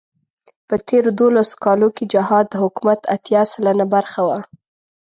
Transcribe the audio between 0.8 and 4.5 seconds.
تېرو دولسو کالو کې جهاد د حکومت اتيا سلنه برخه وه.